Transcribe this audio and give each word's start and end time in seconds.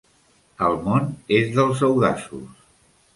El 0.69 0.77
món 0.85 1.05
és 1.39 1.51
dels 1.57 1.83
audaços 1.89 2.65